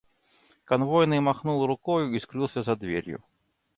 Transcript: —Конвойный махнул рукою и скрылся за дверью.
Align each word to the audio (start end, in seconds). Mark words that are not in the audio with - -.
—Конвойный 0.69 1.19
махнул 1.27 1.67
рукою 1.67 2.11
и 2.15 2.19
скрылся 2.19 2.63
за 2.63 2.75
дверью. 2.75 3.21